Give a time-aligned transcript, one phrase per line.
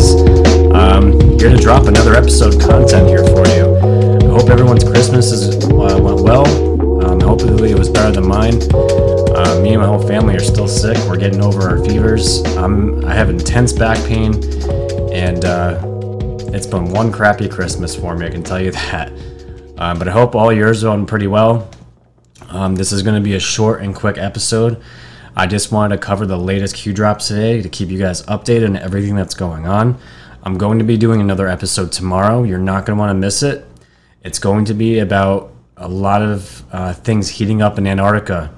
[0.00, 0.72] Societies.
[0.72, 3.76] Um, here to drop another episode of content here for you.
[4.26, 6.46] I hope everyone's Christmas is, uh, went well.
[7.04, 8.60] Um, hopefully it was better than mine.
[8.74, 10.96] Uh, me and my whole family are still sick.
[11.08, 12.44] We're getting over our fevers.
[12.56, 14.34] I'm, I have intense back pain,
[15.12, 15.80] and uh,
[16.52, 18.26] it's been one crappy Christmas for me.
[18.26, 19.12] I can tell you that.
[19.78, 21.70] Um, but I hope all yours are going pretty well.
[22.48, 24.82] Um, this is going to be a short and quick episode.
[25.38, 28.68] I just wanted to cover the latest Q drops today to keep you guys updated
[28.68, 29.98] on everything that's going on.
[30.42, 32.42] I'm going to be doing another episode tomorrow.
[32.42, 33.66] You're not going to want to miss it.
[34.22, 38.50] It's going to be about a lot of uh, things heating up in Antarctica,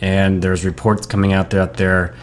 [0.00, 2.16] and there's reports coming out that there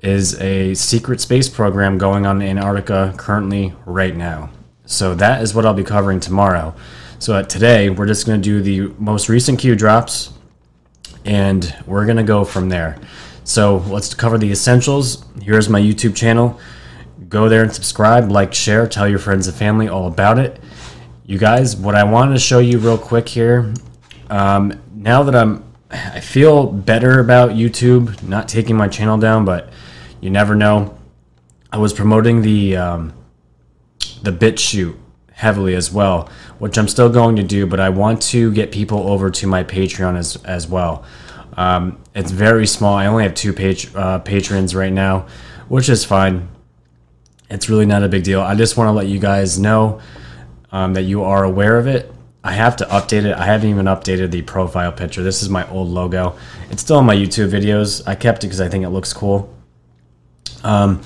[0.00, 4.50] is a secret space program going on in Antarctica currently right now.
[4.84, 6.74] So that is what I'll be covering tomorrow.
[7.20, 10.32] So uh, today we're just going to do the most recent Q drops
[11.26, 12.98] and we're going to go from there.
[13.44, 15.24] So let's cover the essentials.
[15.42, 16.58] Here's my YouTube channel.
[17.28, 20.60] Go there and subscribe, like, share, tell your friends and family all about it.
[21.24, 23.74] You guys, what I wanted to show you real quick here,
[24.30, 29.70] um, now that I'm, I feel better about YouTube, not taking my channel down, but
[30.20, 30.96] you never know.
[31.72, 33.12] I was promoting the um,
[34.22, 34.96] the BitChute
[35.36, 39.06] heavily as well, which I'm still going to do, but I want to get people
[39.06, 41.04] over to my Patreon as, as well.
[41.58, 42.94] Um, it's very small.
[42.94, 45.26] I only have two page, uh, patrons right now,
[45.68, 46.48] which is fine.
[47.50, 48.40] It's really not a big deal.
[48.40, 50.00] I just want to let you guys know
[50.72, 52.10] um, that you are aware of it.
[52.42, 53.34] I have to update it.
[53.34, 55.22] I haven't even updated the profile picture.
[55.22, 56.34] This is my old logo.
[56.70, 58.02] It's still in my YouTube videos.
[58.06, 59.52] I kept it because I think it looks cool.
[60.64, 61.02] Um,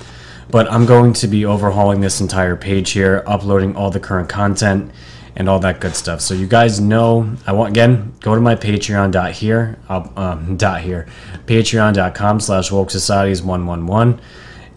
[0.51, 4.91] but I'm going to be overhauling this entire page here, uploading all the current content
[5.35, 6.21] and all that good stuff.
[6.21, 10.81] So you guys know, I want again, go to my Patreon dot here, um, dot
[10.81, 11.07] here,
[11.45, 14.21] patreon.com slash woke societies 111.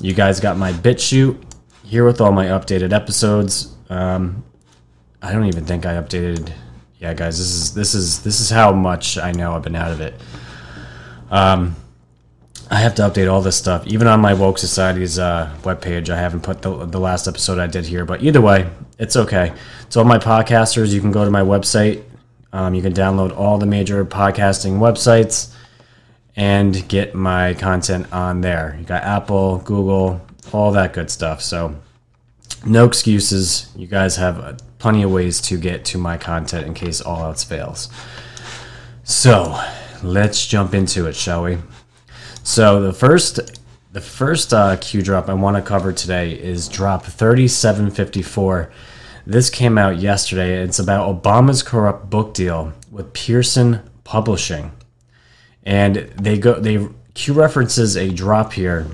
[0.01, 1.43] You guys got my BitChute
[1.85, 3.75] here with all my updated episodes.
[3.89, 4.45] Um,
[5.21, 6.53] I don't even think I updated.
[6.99, 9.91] Yeah, guys, this is this is this is how much I know I've been out
[9.91, 10.21] of it.
[11.31, 11.77] Um,
[12.71, 13.87] I have to update all this stuff.
[13.87, 17.67] Even on my Woke Society's uh, webpage, I haven't put the, the last episode I
[17.67, 18.05] did here.
[18.05, 19.53] But either way, it's okay.
[19.91, 22.03] So, all my podcasters, you can go to my website.
[22.53, 25.55] Um, you can download all the major podcasting websites
[26.37, 28.77] and get my content on there.
[28.79, 30.21] You got Apple, Google,
[30.53, 31.43] all that good stuff.
[31.43, 31.77] So,
[32.65, 33.71] no excuses.
[33.77, 37.25] You guys have uh, plenty of ways to get to my content in case all
[37.25, 37.91] else fails.
[39.03, 39.61] So,
[40.03, 41.59] let's jump into it, shall we?
[42.47, 43.59] So the first
[43.93, 48.71] the first uh, Q drop I want to cover today is drop 3754.
[49.27, 50.63] This came out yesterday.
[50.63, 54.73] It's about Obama's corrupt book deal with Pearson Publishing,
[55.63, 58.89] and they go they Q references a drop here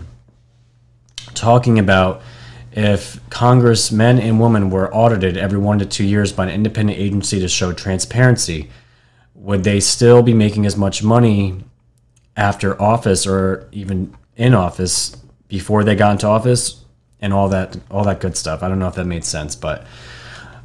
[1.35, 2.23] talking about
[2.71, 7.01] if Congress men and women were audited every one to two years by an independent
[7.01, 8.71] agency to show transparency,
[9.35, 11.65] would they still be making as much money
[12.37, 15.17] after office or even in office
[15.49, 16.85] before they got into office
[17.21, 18.63] and all that all that good stuff.
[18.63, 19.87] I don't know if that made sense, but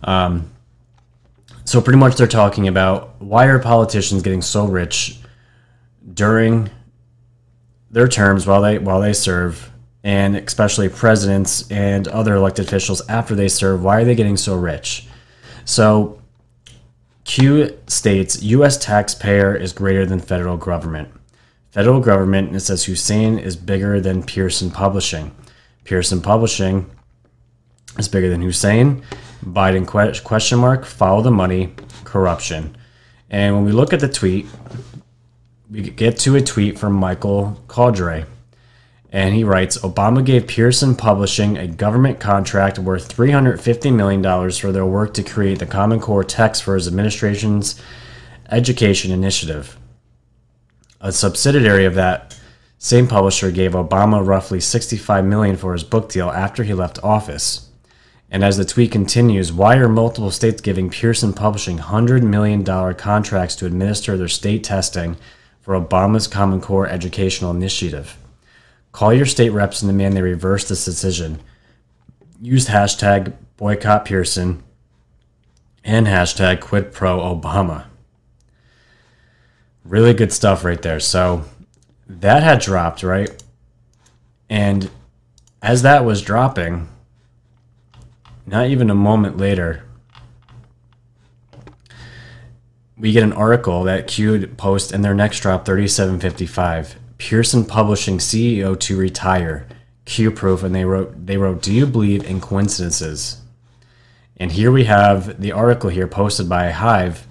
[0.03, 0.49] um,
[1.65, 5.19] so pretty much they're talking about why are politicians getting so rich
[6.13, 6.69] during
[7.89, 9.71] their terms while they while they serve
[10.03, 14.55] and especially presidents and other elected officials after they serve why are they getting so
[14.55, 15.07] rich
[15.65, 16.21] so
[17.23, 21.09] q states us taxpayer is greater than federal government
[21.75, 25.36] federal government, and it says Hussein is bigger than Pearson Publishing.
[25.84, 26.90] Pearson Publishing
[28.00, 29.03] is bigger than Hussein.
[29.46, 29.86] Biden
[30.24, 31.74] question mark, follow the money,
[32.06, 32.78] corruption.
[33.30, 34.46] And when we look at the tweet,
[35.69, 38.24] we get to a tweet from Michael Coudrey.
[39.12, 44.86] And he writes Obama gave Pearson Publishing a government contract worth $350 million for their
[44.86, 47.81] work to create the Common Core text for his administration's
[48.50, 49.78] education initiative.
[51.06, 52.36] A subsidiary of that
[52.80, 57.69] same publisher gave Obama roughly 65 million for his book deal after he left office.
[58.31, 62.66] And as the tweet continues, why are multiple states giving Pearson Publishing $100 million
[62.96, 65.18] contracts to administer their state testing
[65.62, 68.18] for Obama's Common Core educational initiative?
[68.92, 71.40] Call your state reps and demand they reverse this decision.
[72.42, 74.63] Use hashtag boycott Pearson
[75.84, 77.86] and hashtag quid pro Obama.
[79.85, 80.99] Really good stuff right there.
[80.99, 81.45] So
[82.07, 83.31] that had dropped, right?
[84.49, 84.89] And
[85.61, 86.89] as that was dropping,
[88.45, 89.83] not even a moment later,
[92.97, 96.95] we get an article that Q post in their next drop 3755.
[97.17, 99.67] Pearson Publishing CEO to retire.
[100.05, 103.41] Q proof, and they wrote they wrote, "Do you believe in coincidences?"
[104.37, 107.25] And here we have the article here posted by Hive.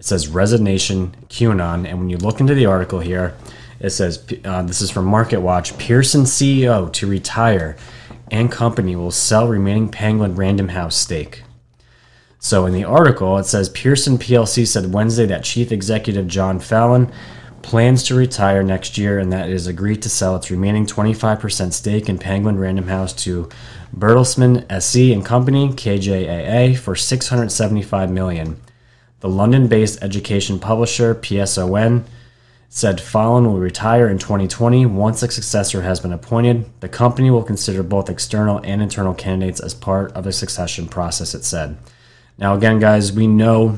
[0.00, 3.34] It says resignation QAnon, and when you look into the article here,
[3.80, 5.76] it says uh, this is from Market Watch.
[5.76, 7.76] Pearson CEO to retire,
[8.30, 11.42] and company will sell remaining Penguin Random House stake.
[12.38, 17.12] So in the article, it says Pearson PLC said Wednesday that Chief Executive John Fallon
[17.60, 21.74] plans to retire next year and that it has agreed to sell its remaining 25%
[21.74, 23.50] stake in Penguin Random House to
[23.94, 28.58] Bertelsmann SE and Company KGaA for 675 million.
[29.20, 32.04] The London-based education publisher PSON
[32.70, 36.64] said Fallon will retire in 2020 once a successor has been appointed.
[36.80, 41.34] The company will consider both external and internal candidates as part of the succession process,
[41.34, 41.76] it said.
[42.38, 43.76] Now, again, guys, we know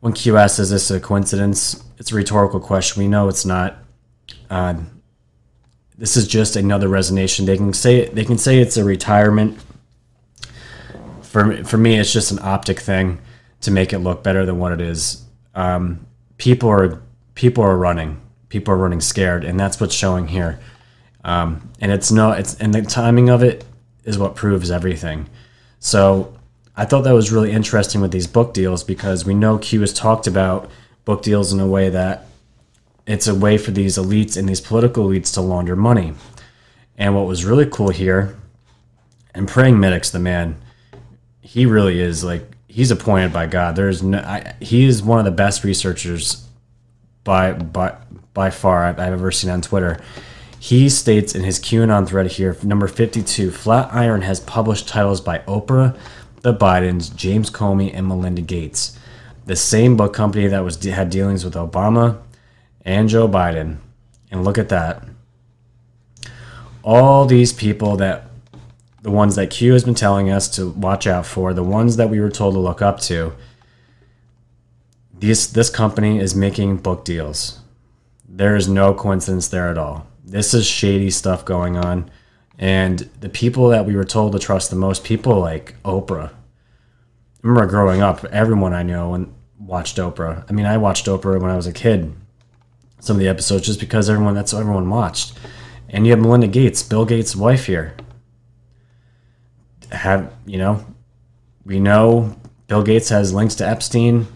[0.00, 3.00] when QS says this a coincidence, it's a rhetorical question.
[3.00, 3.76] We know it's not.
[4.50, 4.74] Uh,
[5.96, 7.46] this is just another resignation.
[7.46, 9.58] They can say they can say it's a retirement.
[11.22, 13.20] For for me, it's just an optic thing
[13.60, 15.24] to make it look better than what it is.
[15.54, 16.06] Um,
[16.38, 17.02] people are
[17.34, 18.20] people are running.
[18.48, 20.58] People are running scared, and that's what's showing here.
[21.24, 23.64] Um, and it's no, it's and the timing of it
[24.04, 25.28] is what proves everything.
[25.78, 26.34] So
[26.76, 29.92] I thought that was really interesting with these book deals because we know Q has
[29.92, 30.70] talked about
[31.04, 32.26] book deals in a way that
[33.06, 36.14] it's a way for these elites and these political elites to launder money.
[36.96, 38.36] And what was really cool here,
[39.34, 40.60] and praying Medics, the man,
[41.40, 43.76] he really is like he's appointed by God.
[43.76, 46.46] There's no, I, he is one of the best researchers
[47.24, 47.96] by by
[48.32, 50.00] by far I've, I've ever seen on Twitter.
[50.58, 55.98] He states in his QAnon thread here, number 52, Flatiron has published titles by Oprah,
[56.42, 58.98] the Bidens, James Comey, and Melinda Gates.
[59.46, 62.20] The same book company that was had dealings with Obama
[62.84, 63.78] and Joe Biden.
[64.30, 65.02] And look at that.
[66.82, 68.29] All these people that
[69.02, 72.10] the ones that Q has been telling us to watch out for, the ones that
[72.10, 73.32] we were told to look up to.
[75.12, 77.60] This this company is making book deals.
[78.28, 80.06] There is no coincidence there at all.
[80.24, 82.10] This is shady stuff going on.
[82.58, 86.28] And the people that we were told to trust the most, people like Oprah.
[86.28, 86.32] I
[87.42, 90.44] remember growing up, everyone I know and watched Oprah.
[90.48, 92.14] I mean, I watched Oprah when I was a kid.
[93.00, 95.38] Some of the episodes just because everyone that's what everyone watched.
[95.88, 97.94] And you have Melinda Gates, Bill Gates' wife here.
[99.90, 100.84] Have you know?
[101.64, 104.26] We know Bill Gates has links to Epstein.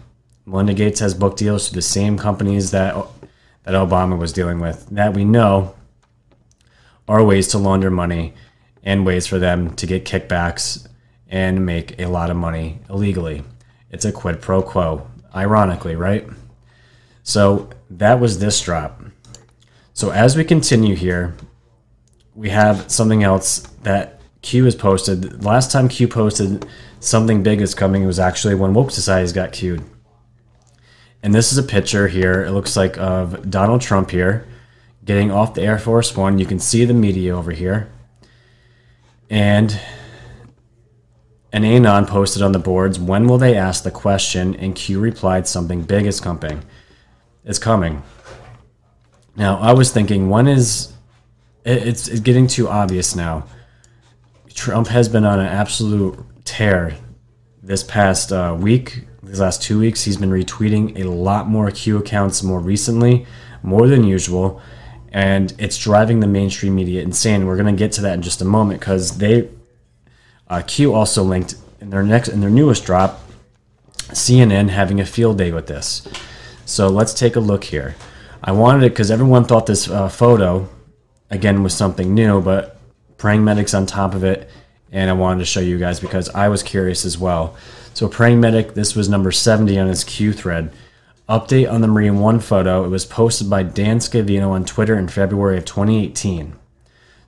[0.45, 2.95] Melinda Gates has book deals to the same companies that
[3.63, 4.87] that Obama was dealing with.
[4.91, 5.75] That we know
[7.07, 8.33] are ways to launder money
[8.83, 10.87] and ways for them to get kickbacks
[11.27, 13.43] and make a lot of money illegally.
[13.89, 16.27] It's a quid pro quo, ironically, right?
[17.23, 19.01] So that was this drop.
[19.93, 21.35] So as we continue here,
[22.35, 25.43] we have something else that Q has posted.
[25.43, 26.67] Last time Q posted
[26.99, 29.83] something big is coming it was actually when Woke Societies got queued.
[31.23, 32.43] And this is a picture here.
[32.43, 34.47] It looks like of Donald Trump here
[35.03, 36.37] getting off the Air Force One.
[36.37, 37.89] You can see the media over here.
[39.31, 39.79] And
[41.51, 44.55] an Anon posted on the boards, when will they ask the question?
[44.55, 46.63] And Q replied, something big is coming.
[47.43, 48.03] Is coming.
[49.35, 50.93] Now, I was thinking, when is
[51.63, 53.47] it's, it's getting too obvious now.
[54.55, 56.97] Trump has been on an absolute tear
[57.61, 60.03] this past uh, week, these last two weeks.
[60.03, 63.27] He's been retweeting a lot more Q accounts more recently,
[63.61, 64.61] more than usual
[65.15, 67.45] and it's driving the mainstream media insane.
[67.45, 69.47] We're going to get to that in just a moment because they
[70.49, 73.21] uh, Q also linked in their next in their newest drop
[74.09, 76.05] CNN having a field day with this.
[76.65, 77.95] So let's take a look here.
[78.43, 80.67] I wanted it because everyone thought this uh, photo
[81.29, 82.74] again was something new, but
[83.25, 84.47] praying medics on top of it,
[84.91, 87.55] and I wanted to show you guys because I was curious as well.
[87.95, 90.71] So praying medic, this was number 70 on his Q thread.
[91.27, 92.85] Update on the Marine One photo.
[92.85, 96.53] It was posted by Dan Scavino on Twitter in February of 2018.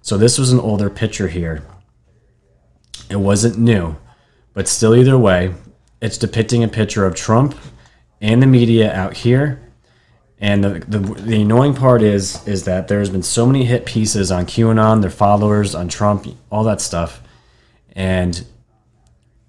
[0.03, 1.63] So this was an older picture here.
[3.09, 3.95] It wasn't new,
[4.53, 5.55] but still, either way,
[5.99, 7.55] it's depicting a picture of Trump
[8.21, 9.66] and the media out here.
[10.39, 14.31] And the, the, the annoying part is is that there's been so many hit pieces
[14.31, 17.21] on QAnon, their followers, on Trump, all that stuff.
[17.93, 18.45] And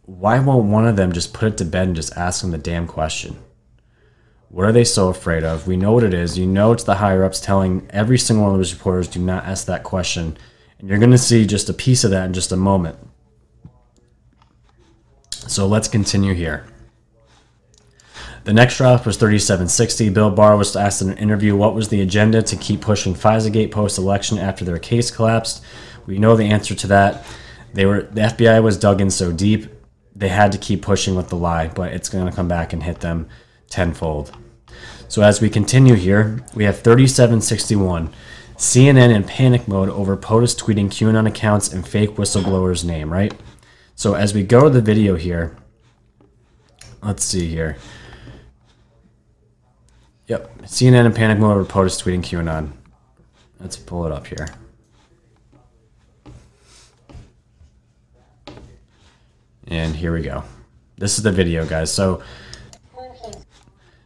[0.02, 2.58] why won't one of them just put it to bed and just ask them the
[2.58, 3.36] damn question?
[4.48, 5.66] What are they so afraid of?
[5.66, 6.38] We know what it is.
[6.38, 9.44] You know it's the higher ups telling every single one of those reporters, do not
[9.44, 10.38] ask that question.
[10.78, 12.96] And you're going to see just a piece of that in just a moment.
[15.30, 16.64] So let's continue here.
[18.48, 20.08] The next drop was 3760.
[20.08, 23.70] Bill Barr was asked in an interview what was the agenda to keep pushing FISAgate
[23.70, 25.62] post election after their case collapsed.
[26.06, 27.26] We know the answer to that.
[27.74, 29.66] They were the FBI was dug in so deep
[30.16, 32.82] they had to keep pushing with the lie, but it's going to come back and
[32.82, 33.28] hit them
[33.68, 34.34] tenfold.
[35.08, 38.14] So as we continue here, we have 3761.
[38.56, 43.38] CNN in panic mode over POTUS tweeting QAnon accounts and fake whistleblower's name, right?
[43.94, 45.54] So as we go to the video here,
[47.02, 47.76] let's see here.
[50.28, 52.72] Yep, CNN in panic mode POTUS tweeting QAnon.
[53.60, 54.46] Let's pull it up here.
[59.68, 60.44] And here we go.
[60.98, 61.90] This is the video, guys.
[61.90, 62.22] So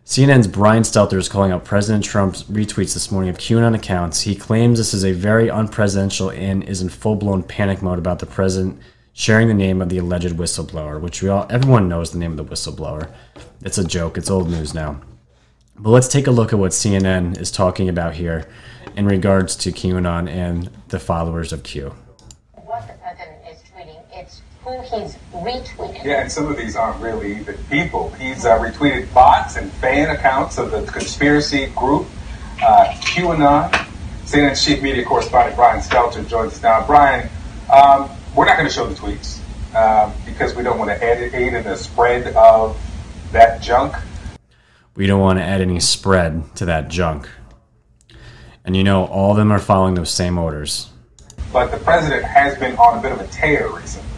[0.06, 4.20] CNN's Brian Stelter is calling out President Trump's retweets this morning of QAnon accounts.
[4.20, 8.26] He claims this is a very unpresidential and is in full-blown panic mode about the
[8.26, 8.80] president
[9.12, 12.36] sharing the name of the alleged whistleblower, which we all everyone knows the name of
[12.36, 13.12] the whistleblower.
[13.62, 14.16] It's a joke.
[14.16, 15.00] It's old news now.
[15.76, 18.46] But let's take a look at what CNN is talking about here
[18.96, 21.94] in regards to QAnon and the followers of Q
[22.54, 26.04] What the president is tweeting, it's who he's retweeting.
[26.04, 28.10] Yeah, and some of these aren't really even people.
[28.10, 32.06] He's uh, retweeted bots and fan accounts of the conspiracy group
[32.62, 33.70] uh, QAnon.
[34.24, 36.86] CNN chief media correspondent Brian Stelter joins us now.
[36.86, 37.28] Brian,
[37.72, 39.40] um, we're not going to show the tweets
[39.74, 42.78] um, because we don't want to aid, aid in the spread of
[43.32, 43.96] that junk.
[44.94, 47.28] We don't want to add any spread to that junk.
[48.64, 50.90] And you know, all of them are following those same orders.
[51.52, 54.12] But the president has been on a bit of a tear recently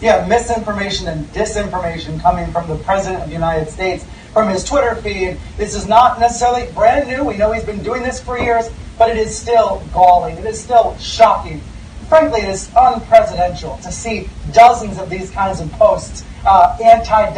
[0.00, 4.94] yeah, misinformation and disinformation coming from the President of the United States from his Twitter
[4.96, 5.38] feed.
[5.56, 7.24] This is not necessarily brand new.
[7.24, 10.36] We know he's been doing this for years, but it is still galling.
[10.36, 11.60] It is still shocking.
[12.08, 17.32] Frankly, it is unprecedented to see dozens of these kinds of posts uh, anti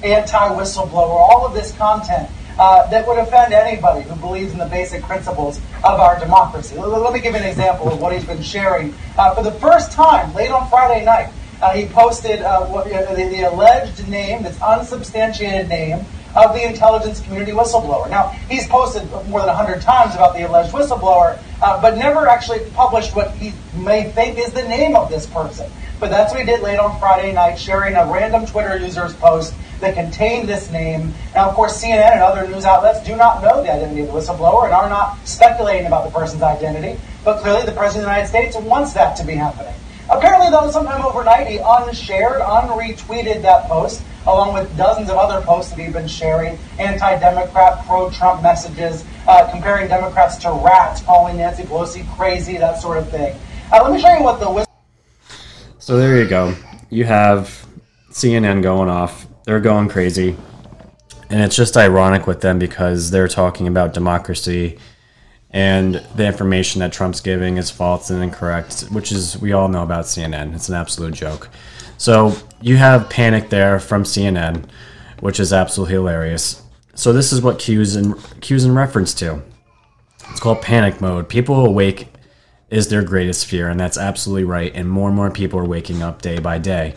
[0.00, 2.28] Democrat, anti whistleblower, all of this content.
[2.58, 6.76] Uh, that would offend anybody who believes in the basic principles of our democracy.
[6.76, 8.94] Let me give you an example of what he's been sharing.
[9.16, 13.14] Uh, for the first time, late on Friday night, uh, he posted uh, what, uh,
[13.14, 16.04] the, the, alleged name, this unsubstantiated name,
[16.36, 18.10] of the intelligence community whistleblower.
[18.10, 22.60] Now, he's posted more than 100 times about the alleged whistleblower, uh, but never actually
[22.74, 25.70] published what he may think is the name of this person.
[25.98, 29.54] But that's what he did late on Friday night, sharing a random Twitter user's post
[29.80, 31.12] that contained this name.
[31.34, 34.12] Now, of course, CNN and other news outlets do not know the identity of the
[34.12, 37.00] whistleblower and are not speculating about the person's identity.
[37.24, 39.74] But clearly, the President of the United States wants that to be happening.
[40.10, 45.70] Apparently, though, sometime overnight, he unshared, unretweeted that post, along with dozens of other posts
[45.70, 51.36] that he'd been sharing anti Democrat, pro Trump messages, uh, comparing Democrats to rats, calling
[51.36, 53.38] Nancy Pelosi crazy, that sort of thing.
[53.72, 54.66] Uh, let me show you what the.
[55.78, 56.56] So there you go.
[56.90, 57.64] You have
[58.10, 59.28] CNN going off.
[59.50, 60.36] They're going crazy.
[61.28, 64.78] And it's just ironic with them because they're talking about democracy
[65.50, 69.82] and the information that Trump's giving is false and incorrect, which is we all know
[69.82, 70.54] about CNN.
[70.54, 71.48] It's an absolute joke.
[71.98, 74.66] So you have panic there from CNN,
[75.18, 76.62] which is absolutely hilarious.
[76.94, 79.42] So this is what Q's in Q's in reference to.
[80.30, 81.28] It's called panic mode.
[81.28, 82.06] People awake
[82.70, 84.70] is their greatest fear, and that's absolutely right.
[84.76, 86.94] And more and more people are waking up day by day.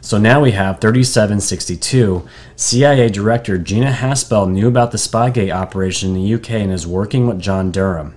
[0.00, 2.26] So now we have 3762.
[2.56, 7.26] CIA Director Gina Haspel knew about the Spygate operation in the UK and is working
[7.26, 8.16] with John Durham.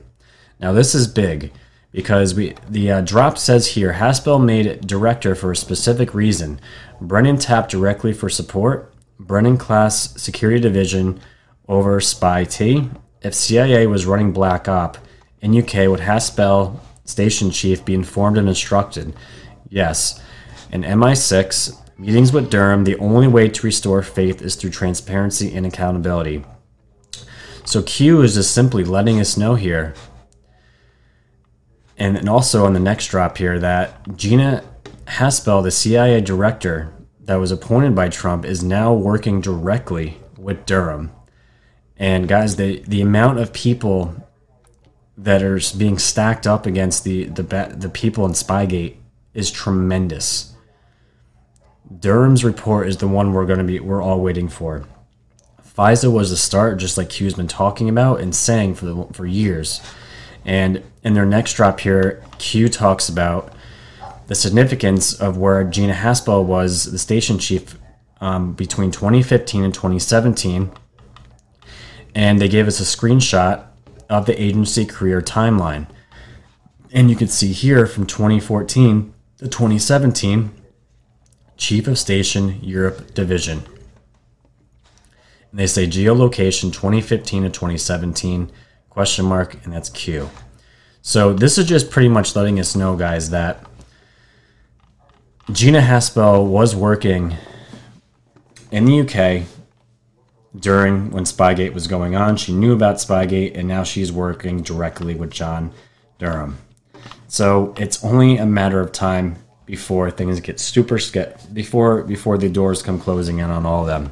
[0.59, 1.51] Now this is big
[1.91, 6.59] because we the uh, drop says here Haspel made director for a specific reason.
[7.01, 8.93] Brennan tapped directly for support.
[9.19, 11.19] Brennan class security division
[11.67, 12.89] over Spy T.
[13.21, 14.97] If CIA was running Black Op
[15.41, 19.13] in UK, would Haspel station chief be informed and instructed?
[19.69, 20.21] Yes.
[20.73, 25.67] In MI6, meetings with Durham, the only way to restore faith is through transparency and
[25.67, 26.43] accountability.
[27.63, 29.93] So Q is just simply letting us know here,
[31.95, 34.63] and, and also on the next drop here, that Gina
[35.05, 41.11] Haspel, the CIA director that was appointed by Trump, is now working directly with Durham.
[41.97, 44.15] And guys, the the amount of people
[45.19, 47.43] that are being stacked up against the the
[47.77, 48.95] the people in Spygate
[49.35, 50.52] is tremendous.
[51.99, 54.85] Durham's report is the one we're going to be we're all waiting for.
[55.77, 59.25] FISA was the start, just like Q's been talking about and saying for the, for
[59.25, 59.81] years.
[60.45, 63.53] And in their next drop here, Q talks about
[64.27, 67.77] the significance of where Gina Haspel was the station chief
[68.21, 70.71] um, between 2015 and 2017.
[72.15, 73.65] And they gave us a screenshot
[74.09, 75.87] of the agency career timeline.
[76.91, 80.51] And you can see here from 2014 to 2017,
[81.57, 83.63] Chief of Station Europe Division.
[85.51, 88.51] And They say geolocation 2015 to 2017
[88.89, 90.29] question mark, and that's Q.
[91.01, 93.65] So this is just pretty much letting us know, guys, that
[95.51, 97.35] Gina Haspel was working
[98.71, 99.47] in the UK
[100.55, 102.37] during when Spygate was going on.
[102.37, 105.73] She knew about Spygate, and now she's working directly with John
[106.19, 106.57] Durham.
[107.27, 112.49] So it's only a matter of time before things get super scared before before the
[112.49, 114.11] doors come closing in on all of them.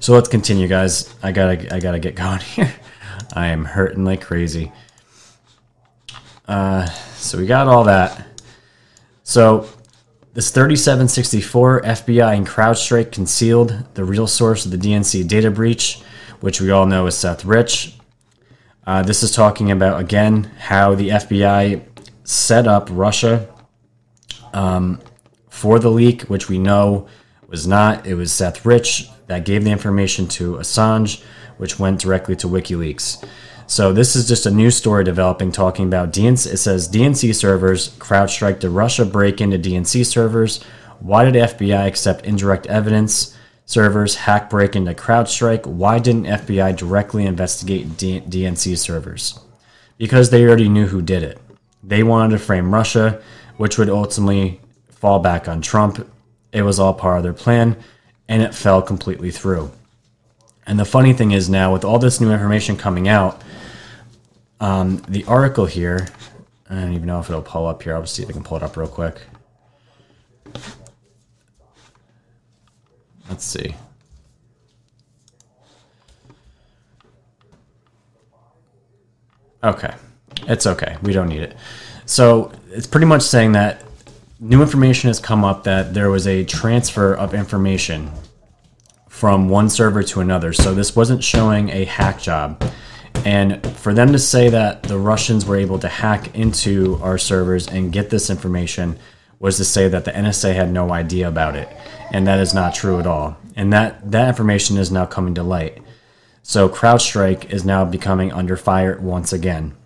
[0.00, 1.14] So let's continue, guys.
[1.22, 2.72] I gotta I gotta get going here.
[3.32, 4.72] I am hurting like crazy.
[6.46, 8.26] Uh, so we got all that.
[9.22, 9.68] So
[10.32, 16.00] this 3764 FBI and CrowdStrike concealed the real source of the DNC data breach,
[16.40, 17.94] which we all know is Seth Rich.
[18.86, 21.82] Uh, this is talking about again how the FBI
[22.24, 23.48] set up Russia
[24.58, 25.00] um,
[25.48, 27.06] for the leak, which we know
[27.46, 28.06] was not.
[28.06, 31.22] It was Seth Rich that gave the information to Assange,
[31.58, 33.24] which went directly to WikiLeaks.
[33.68, 36.54] So this is just a new story developing talking about DNC.
[36.54, 40.62] It says DNC servers, CrowdStrike to Russia break into DNC servers.
[40.98, 43.36] Why did FBI accept indirect evidence?
[43.64, 45.66] Servers hack break into CrowdStrike.
[45.66, 49.38] Why didn't FBI directly investigate D- DNC servers?
[49.98, 51.38] Because they already knew who did it.
[51.82, 53.22] They wanted to frame Russia,
[53.58, 56.10] which would ultimately fall back on Trump.
[56.52, 57.76] It was all part of their plan,
[58.26, 59.70] and it fell completely through.
[60.66, 63.42] And the funny thing is now, with all this new information coming out,
[64.60, 66.08] um, the article here,
[66.70, 67.94] I don't even know if it'll pull up here.
[67.94, 69.20] I'll see if I can pull it up real quick.
[73.28, 73.74] Let's see.
[79.62, 79.94] Okay.
[80.42, 80.96] It's okay.
[81.02, 81.56] We don't need it.
[82.08, 83.82] So it's pretty much saying that
[84.40, 88.10] new information has come up that there was a transfer of information
[89.10, 90.54] from one server to another.
[90.54, 92.64] So this wasn't showing a hack job.
[93.26, 97.68] And for them to say that the Russians were able to hack into our servers
[97.68, 98.98] and get this information
[99.38, 101.68] was to say that the NSA had no idea about it.
[102.10, 103.36] And that is not true at all.
[103.54, 105.82] And that, that information is now coming to light.
[106.42, 109.76] So CrowdStrike is now becoming under fire once again.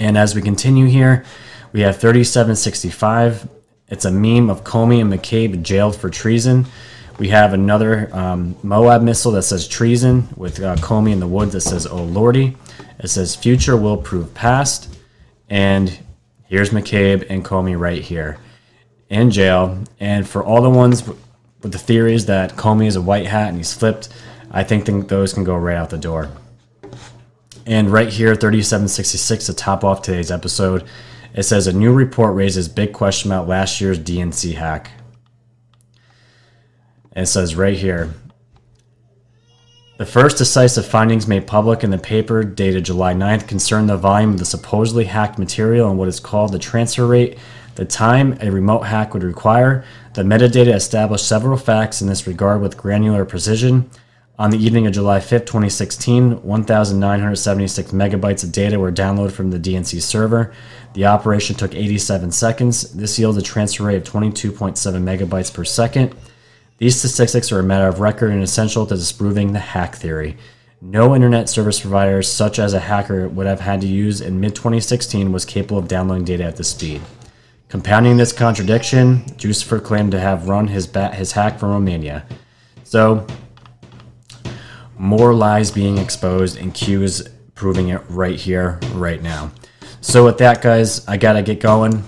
[0.00, 1.24] And as we continue here,
[1.72, 3.46] we have 3765.
[3.88, 6.64] It's a meme of Comey and McCabe jailed for treason.
[7.18, 11.52] We have another um, Moab missile that says treason with uh, Comey in the woods
[11.52, 12.56] that says, oh lordy.
[12.98, 14.96] It says future will prove past.
[15.50, 15.98] And
[16.46, 18.38] here's McCabe and Comey right here
[19.10, 19.84] in jail.
[20.00, 23.58] And for all the ones with the theories that Comey is a white hat and
[23.58, 24.08] he's flipped,
[24.50, 26.30] I think those can go right out the door.
[27.66, 30.84] And right here, 3766 to top off today's episode,
[31.34, 34.90] it says a new report raises big question about last year's DNC hack.
[37.12, 38.14] And it says right here
[40.00, 44.30] the first decisive findings made public in the paper dated July 9th concern the volume
[44.30, 47.36] of the supposedly hacked material and what is called the transfer rate,
[47.74, 49.84] the time a remote hack would require.
[50.14, 53.90] The metadata established several facts in this regard with granular precision.
[54.40, 59.58] On the evening of July 5th, 2016, 1,976 megabytes of data were downloaded from the
[59.58, 60.54] DNC server.
[60.94, 62.90] The operation took 87 seconds.
[62.94, 66.14] This yielded a transfer rate of 22.7 megabytes per second.
[66.78, 70.38] These statistics are a matter of record and essential to disproving the hack theory.
[70.80, 74.54] No internet service provider, such as a hacker would have had to use in mid
[74.54, 77.02] 2016, was capable of downloading data at this speed.
[77.68, 82.24] Compounding this contradiction, Guccifer claimed to have run his, bat, his hack from Romania.
[82.84, 83.26] So,
[85.00, 89.50] more lies being exposed, and Q is proving it right here, right now.
[90.02, 92.04] So, with that, guys, I gotta get going.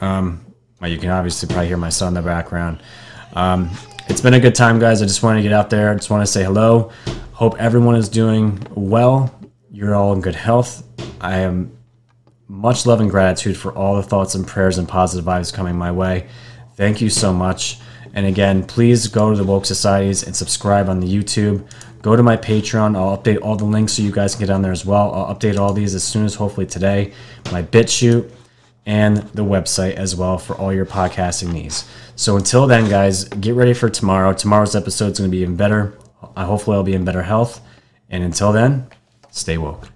[0.00, 0.44] Um,
[0.80, 2.82] well, you can obviously probably hear my son in the background.
[3.34, 3.70] Um,
[4.08, 5.00] it's been a good time, guys.
[5.00, 5.90] I just want to get out there.
[5.90, 6.90] I just want to say hello.
[7.32, 9.32] Hope everyone is doing well.
[9.70, 10.82] You're all in good health.
[11.20, 11.78] I am
[12.48, 15.92] much love and gratitude for all the thoughts and prayers and positive vibes coming my
[15.92, 16.26] way.
[16.74, 17.78] Thank you so much.
[18.14, 21.66] And again, please go to the Woke Societies and subscribe on the YouTube.
[22.02, 22.96] Go to my Patreon.
[22.96, 25.14] I'll update all the links so you guys can get on there as well.
[25.14, 27.12] I'll update all these as soon as hopefully today.
[27.50, 28.30] My BitChute
[28.84, 31.88] and the website as well for all your podcasting needs.
[32.16, 34.32] So until then, guys, get ready for tomorrow.
[34.32, 35.96] Tomorrow's episode is going to be even better.
[36.36, 37.60] I hopefully I'll be in better health.
[38.10, 38.88] And until then,
[39.30, 39.88] stay woke.